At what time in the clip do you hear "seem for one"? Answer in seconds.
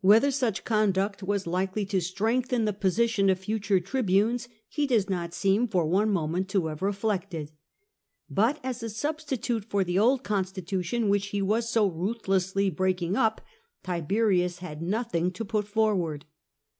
5.34-6.10